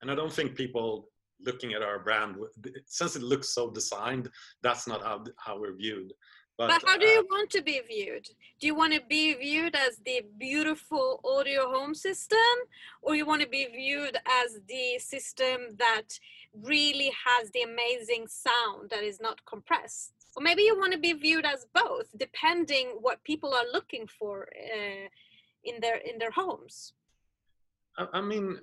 and 0.00 0.10
i 0.10 0.14
don't 0.14 0.32
think 0.32 0.54
people 0.54 1.08
looking 1.40 1.72
at 1.72 1.82
our 1.82 2.00
brand 2.00 2.36
since 2.86 3.14
it 3.14 3.22
looks 3.22 3.50
so 3.50 3.70
designed 3.70 4.28
that's 4.62 4.86
not 4.88 5.02
how, 5.02 5.22
how 5.38 5.58
we're 5.58 5.76
viewed 5.76 6.12
but, 6.58 6.70
but, 6.70 6.88
how 6.88 6.98
do 6.98 7.06
you 7.06 7.20
uh, 7.20 7.30
want 7.30 7.50
to 7.50 7.62
be 7.62 7.80
viewed? 7.88 8.28
Do 8.60 8.66
you 8.66 8.74
want 8.74 8.92
to 8.92 9.00
be 9.08 9.32
viewed 9.34 9.76
as 9.76 9.98
the 10.04 10.22
beautiful 10.38 11.20
audio 11.24 11.70
home 11.70 11.94
system, 11.94 12.38
or 13.00 13.14
you 13.14 13.24
want 13.24 13.42
to 13.42 13.48
be 13.48 13.66
viewed 13.66 14.16
as 14.42 14.58
the 14.66 14.98
system 14.98 15.76
that 15.78 16.18
really 16.60 17.12
has 17.24 17.52
the 17.52 17.62
amazing 17.62 18.26
sound 18.26 18.90
that 18.90 19.04
is 19.04 19.20
not 19.20 19.44
compressed? 19.44 20.14
Or 20.36 20.42
maybe 20.42 20.62
you 20.62 20.76
want 20.76 20.92
to 20.92 20.98
be 20.98 21.12
viewed 21.12 21.46
as 21.46 21.64
both, 21.72 22.08
depending 22.16 22.88
what 23.00 23.22
people 23.22 23.54
are 23.54 23.72
looking 23.72 24.08
for 24.08 24.48
uh, 24.52 25.06
in 25.62 25.80
their 25.80 25.98
in 25.98 26.18
their 26.18 26.32
homes. 26.32 26.92
I, 27.96 28.06
I 28.14 28.20
mean, 28.20 28.58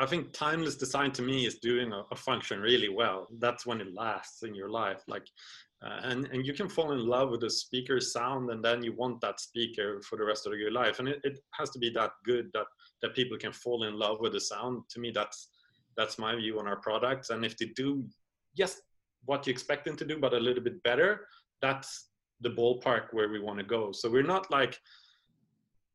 I 0.00 0.06
think 0.06 0.32
timeless 0.32 0.76
design 0.76 1.12
to 1.12 1.22
me 1.22 1.46
is 1.46 1.56
doing 1.56 1.92
a, 1.92 2.04
a, 2.10 2.16
function 2.16 2.60
really 2.60 2.88
well. 2.88 3.28
That's 3.38 3.66
when 3.66 3.80
it 3.80 3.94
lasts 3.94 4.42
in 4.42 4.54
your 4.54 4.70
life. 4.70 5.02
Like 5.06 5.26
uh, 5.82 6.00
and 6.02 6.26
and 6.26 6.44
you 6.44 6.52
can 6.52 6.68
fall 6.68 6.92
in 6.92 7.06
love 7.06 7.30
with 7.30 7.42
a 7.44 7.50
speaker's 7.50 8.12
sound 8.12 8.50
and 8.50 8.62
then 8.62 8.82
you 8.82 8.92
want 8.92 9.20
that 9.20 9.40
speaker 9.40 10.00
for 10.02 10.16
the 10.16 10.24
rest 10.24 10.46
of 10.46 10.52
your 10.58 10.70
life 10.70 10.98
and 10.98 11.08
it, 11.08 11.20
it 11.24 11.38
has 11.52 11.70
to 11.70 11.78
be 11.78 11.88
that 11.90 12.10
good 12.24 12.50
that 12.52 12.66
that 13.00 13.14
people 13.14 13.38
can 13.38 13.52
fall 13.52 13.84
in 13.84 13.98
love 13.98 14.20
with 14.20 14.32
the 14.32 14.40
sound 14.40 14.82
to 14.90 15.00
me 15.00 15.10
that's 15.10 15.48
that's 15.96 16.18
my 16.18 16.36
view 16.36 16.58
on 16.58 16.66
our 16.66 16.76
products 16.76 17.30
and 17.30 17.44
if 17.44 17.56
they 17.56 17.66
do 17.76 18.04
yes 18.54 18.82
what 19.24 19.46
you 19.46 19.50
expect 19.50 19.86
them 19.86 19.96
to 19.96 20.04
do 20.04 20.18
but 20.18 20.34
a 20.34 20.38
little 20.38 20.62
bit 20.62 20.82
better 20.82 21.26
that's 21.62 22.10
the 22.42 22.50
ballpark 22.50 23.06
where 23.12 23.30
we 23.30 23.40
want 23.40 23.58
to 23.58 23.64
go 23.64 23.90
so 23.90 24.10
we're 24.10 24.22
not 24.22 24.50
like 24.50 24.78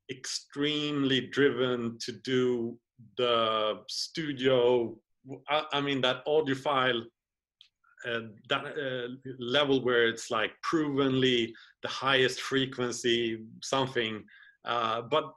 extremely 0.09 1.21
driven 1.27 1.97
to 1.99 2.11
do 2.23 2.75
the 3.17 3.79
studio 3.87 4.95
I, 5.49 5.63
I 5.73 5.81
mean 5.81 6.01
that 6.01 6.25
audiophile 6.25 7.01
uh, 8.07 8.19
that 8.49 8.65
uh, 8.65 9.31
level 9.39 9.83
where 9.83 10.07
it's 10.07 10.29
like 10.29 10.51
provenly 10.61 11.53
the 11.81 11.89
highest 11.89 12.41
frequency 12.41 13.45
something 13.61 14.23
uh, 14.65 15.01
but 15.01 15.33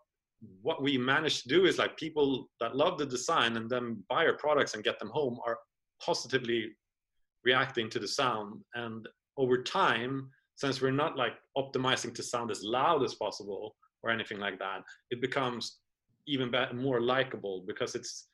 what 0.63 0.83
we 0.83 0.97
managed 0.97 1.43
to 1.43 1.49
do 1.49 1.65
is 1.67 1.79
like 1.79 1.97
people 1.97 2.49
that 2.61 2.77
love 2.77 2.99
the 2.99 3.07
design 3.07 3.57
and 3.57 3.69
then 3.69 4.03
buy 4.09 4.25
our 4.27 4.37
products 4.37 4.75
and 4.75 4.85
get 4.85 4.99
them 4.99 5.11
home 5.11 5.39
are 5.45 5.59
positively 6.01 6.71
reacting 7.45 7.91
to 7.91 7.99
the 7.99 8.07
sound. 8.07 8.61
And 8.75 9.09
over 9.37 9.63
time 9.63 10.31
since 10.57 10.83
we're 10.83 10.91
not 10.91 11.17
like 11.17 11.35
optimizing 11.57 12.15
to 12.15 12.23
sound 12.23 12.51
as 12.51 12.63
loud 12.63 13.05
as 13.05 13.15
possible 13.15 13.77
or 14.03 14.11
anything 14.11 14.39
like 14.39 14.59
that 14.59 14.81
it 15.11 15.21
becomes 15.21 15.79
even 16.29 16.51
better, 16.51 16.75
more 16.75 17.01
likable 17.01 17.65
because 17.67 17.95
it's 17.95 18.29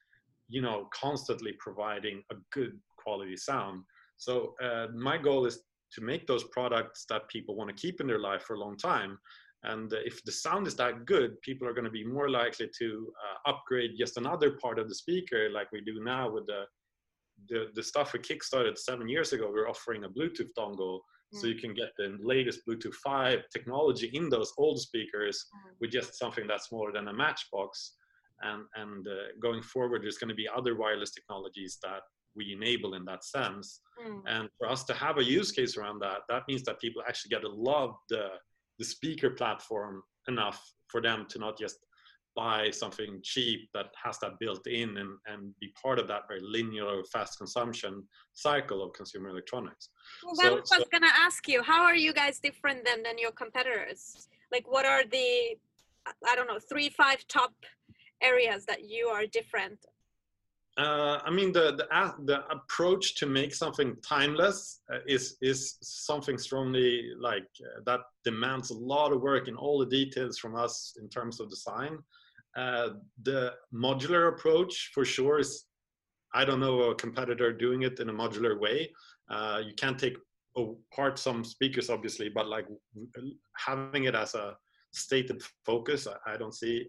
you 0.48 0.60
know 0.60 0.88
constantly 0.92 1.52
providing 1.58 2.22
a 2.30 2.36
good 2.52 2.78
quality 2.98 3.36
sound 3.36 3.82
so 4.16 4.54
uh, 4.62 4.86
my 4.94 5.18
goal 5.18 5.46
is 5.46 5.62
to 5.92 6.00
make 6.00 6.26
those 6.26 6.44
products 6.44 7.04
that 7.08 7.28
people 7.28 7.54
want 7.54 7.68
to 7.68 7.80
keep 7.80 8.00
in 8.00 8.06
their 8.06 8.18
life 8.18 8.42
for 8.42 8.54
a 8.54 8.60
long 8.60 8.76
time. 8.76 9.18
And 9.62 9.92
uh, 9.92 9.98
if 10.04 10.22
the 10.24 10.32
sound 10.32 10.66
is 10.66 10.74
that 10.76 11.06
good, 11.06 11.40
people 11.42 11.66
are 11.66 11.72
going 11.72 11.84
to 11.84 11.90
be 11.90 12.04
more 12.04 12.28
likely 12.28 12.68
to 12.78 13.12
uh, 13.24 13.50
upgrade 13.50 13.92
just 13.98 14.16
another 14.16 14.52
part 14.62 14.78
of 14.78 14.88
the 14.88 14.94
speaker, 14.94 15.48
like 15.50 15.70
we 15.72 15.80
do 15.80 16.02
now 16.02 16.30
with 16.30 16.46
the 16.46 16.64
the, 17.48 17.66
the 17.74 17.82
stuff 17.82 18.12
we 18.12 18.20
kickstarted 18.20 18.78
seven 18.78 19.08
years 19.08 19.32
ago. 19.32 19.50
We're 19.52 19.68
offering 19.68 20.04
a 20.04 20.08
Bluetooth 20.08 20.50
dongle, 20.56 21.00
mm. 21.34 21.40
so 21.40 21.46
you 21.46 21.56
can 21.56 21.74
get 21.74 21.90
the 21.98 22.16
latest 22.20 22.60
Bluetooth 22.68 22.94
5 22.94 23.40
technology 23.52 24.10
in 24.14 24.28
those 24.28 24.52
old 24.58 24.80
speakers 24.80 25.46
mm. 25.54 25.74
with 25.80 25.90
just 25.90 26.18
something 26.18 26.46
that's 26.46 26.68
smaller 26.68 26.92
than 26.92 27.08
a 27.08 27.12
matchbox. 27.12 27.94
And 28.42 28.64
and 28.74 29.06
uh, 29.06 29.38
going 29.40 29.62
forward, 29.62 30.02
there's 30.02 30.18
going 30.18 30.28
to 30.28 30.34
be 30.34 30.48
other 30.48 30.76
wireless 30.76 31.12
technologies 31.12 31.78
that 31.82 32.02
we 32.36 32.52
enable 32.52 32.94
in 32.94 33.04
that 33.04 33.24
sense. 33.24 33.80
Mm. 34.04 34.22
And 34.26 34.48
for 34.58 34.68
us 34.68 34.84
to 34.84 34.94
have 34.94 35.18
a 35.18 35.24
use 35.24 35.52
case 35.52 35.76
around 35.76 36.00
that, 36.00 36.18
that 36.28 36.42
means 36.48 36.62
that 36.64 36.80
people 36.80 37.02
actually 37.06 37.30
get 37.30 37.42
to 37.42 37.48
love 37.48 37.94
the, 38.10 38.28
the 38.78 38.84
speaker 38.84 39.30
platform 39.30 40.02
enough 40.28 40.60
for 40.88 41.00
them 41.00 41.26
to 41.28 41.38
not 41.38 41.58
just 41.58 41.76
buy 42.36 42.70
something 42.70 43.20
cheap 43.22 43.68
that 43.74 43.86
has 44.02 44.18
that 44.18 44.32
built 44.40 44.66
in 44.66 44.96
and, 44.96 45.10
and 45.26 45.52
be 45.60 45.72
part 45.80 45.98
of 45.98 46.08
that 46.08 46.22
very 46.28 46.40
linear 46.42 47.02
fast 47.12 47.38
consumption 47.38 48.02
cycle 48.32 48.82
of 48.82 48.92
consumer 48.92 49.28
electronics. 49.28 49.90
Well, 50.24 50.36
so, 50.64 50.74
I 50.74 50.78
was 50.78 50.88
going 50.90 51.02
to 51.02 51.16
ask 51.16 51.46
you, 51.48 51.62
how 51.62 51.84
are 51.84 51.96
you 51.96 52.12
guys 52.12 52.40
different 52.40 52.84
than, 52.84 53.02
than 53.02 53.18
your 53.18 53.30
competitors? 53.32 54.28
Like 54.52 54.70
what 54.70 54.84
are 54.84 55.04
the, 55.04 55.56
I 56.28 56.34
don't 56.34 56.46
know, 56.46 56.58
three, 56.58 56.90
five 56.90 57.26
top 57.28 57.52
areas 58.22 58.64
that 58.66 58.84
you 58.84 59.06
are 59.08 59.26
different 59.26 59.78
uh, 60.76 61.20
I 61.24 61.30
mean, 61.30 61.52
the, 61.52 61.76
the, 61.76 61.96
uh, 61.96 62.12
the 62.24 62.44
approach 62.48 63.14
to 63.16 63.26
make 63.26 63.54
something 63.54 63.96
timeless 64.02 64.80
uh, 64.92 64.98
is 65.06 65.36
is 65.40 65.78
something 65.82 66.36
strongly 66.36 67.12
like 67.18 67.46
uh, 67.60 67.80
that 67.86 68.00
demands 68.24 68.70
a 68.70 68.74
lot 68.76 69.12
of 69.12 69.22
work 69.22 69.46
in 69.46 69.54
all 69.54 69.78
the 69.78 69.86
details 69.86 70.36
from 70.36 70.56
us 70.56 70.96
in 71.00 71.08
terms 71.08 71.38
of 71.38 71.48
design. 71.48 71.98
Uh, 72.56 72.88
the 73.22 73.52
modular 73.72 74.28
approach, 74.28 74.90
for 74.92 75.04
sure, 75.04 75.38
is 75.38 75.66
I 76.34 76.44
don't 76.44 76.60
know 76.60 76.90
a 76.90 76.94
competitor 76.96 77.52
doing 77.52 77.82
it 77.82 78.00
in 78.00 78.08
a 78.08 78.12
modular 78.12 78.58
way. 78.58 78.92
Uh, 79.30 79.60
you 79.64 79.74
can't 79.74 79.98
take 79.98 80.16
apart 80.56 81.20
some 81.20 81.44
speakers, 81.44 81.88
obviously, 81.88 82.28
but 82.28 82.48
like 82.48 82.66
having 83.56 84.04
it 84.04 84.16
as 84.16 84.34
a 84.34 84.56
stated 84.92 85.40
focus, 85.64 86.08
I, 86.08 86.34
I 86.34 86.36
don't 86.36 86.54
see 86.54 86.86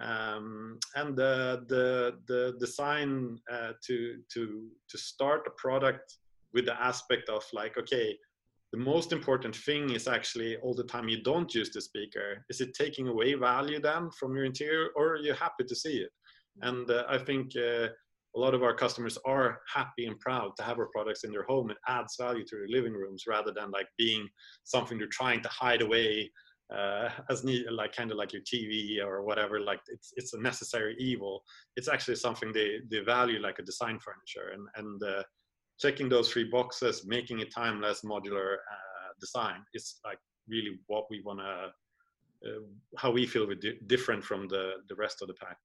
um, 0.00 0.78
and 0.94 1.16
the 1.16 1.64
the 1.68 2.18
the 2.26 2.56
design 2.58 3.38
uh, 3.50 3.72
to 3.86 4.18
to 4.32 4.68
to 4.88 4.98
start 4.98 5.42
a 5.46 5.50
product 5.50 6.18
with 6.52 6.66
the 6.66 6.80
aspect 6.82 7.28
of 7.28 7.42
like 7.52 7.78
okay 7.78 8.16
the 8.72 8.78
most 8.78 9.12
important 9.12 9.54
thing 9.54 9.90
is 9.90 10.08
actually 10.08 10.56
all 10.58 10.74
the 10.74 10.84
time 10.84 11.08
you 11.08 11.22
don't 11.22 11.54
use 11.54 11.70
the 11.70 11.80
speaker. 11.80 12.44
Is 12.50 12.60
it 12.60 12.74
taking 12.74 13.06
away 13.06 13.34
value 13.34 13.80
then 13.80 14.10
from 14.10 14.34
your 14.34 14.44
interior 14.44 14.88
or 14.96 15.14
are 15.14 15.16
you 15.18 15.34
happy 15.34 15.64
to 15.64 15.74
see 15.74 15.98
it? 15.98 16.10
And 16.62 16.90
uh, 16.90 17.04
i 17.08 17.18
think 17.18 17.52
uh, 17.56 17.88
a 18.36 18.38
lot 18.38 18.54
of 18.54 18.62
our 18.62 18.74
customers 18.74 19.16
are 19.24 19.60
happy 19.74 20.04
and 20.06 20.18
proud 20.20 20.50
to 20.56 20.62
have 20.62 20.78
our 20.78 20.88
products 20.94 21.24
in 21.24 21.32
their 21.32 21.44
home. 21.44 21.70
It 21.70 21.78
adds 21.88 22.16
value 22.20 22.44
to 22.44 22.56
their 22.56 22.68
living 22.68 22.92
rooms 22.92 23.24
rather 23.26 23.50
than 23.50 23.70
like 23.70 23.88
being 23.96 24.28
something 24.64 24.98
they're 24.98 25.08
trying 25.10 25.42
to 25.42 25.48
hide 25.48 25.80
away 25.80 26.30
uh, 26.74 27.08
as 27.30 27.44
like 27.70 27.94
kind 27.94 28.10
of 28.10 28.16
like 28.16 28.32
your 28.32 28.42
TV 28.42 29.04
or 29.04 29.22
whatever. 29.22 29.60
Like 29.60 29.80
it's 29.88 30.12
it's 30.16 30.34
a 30.34 30.40
necessary 30.40 30.96
evil. 30.98 31.42
It's 31.76 31.88
actually 31.88 32.16
something 32.16 32.52
they 32.52 32.78
they 32.90 33.00
value 33.00 33.40
like 33.40 33.58
a 33.58 33.62
design 33.62 33.98
furniture 34.00 34.52
and 34.54 34.66
and 34.76 35.02
uh, 35.02 35.22
checking 35.78 36.08
those 36.08 36.30
three 36.30 36.44
boxes, 36.44 37.04
making 37.06 37.40
it 37.40 37.52
timeless, 37.54 38.02
modular 38.02 38.54
uh, 38.54 39.10
design 39.20 39.60
is 39.74 40.00
like 40.04 40.18
really 40.48 40.78
what 40.86 41.04
we 41.10 41.22
want 41.22 41.40
to. 41.40 41.72
Uh, 42.46 42.60
how 42.98 43.10
we 43.10 43.26
feel 43.26 43.46
we're 43.46 43.54
di 43.54 43.72
different 43.86 44.22
from 44.22 44.46
the 44.48 44.74
the 44.88 44.94
rest 44.94 45.22
of 45.22 45.28
the 45.28 45.34
pack. 45.34 45.56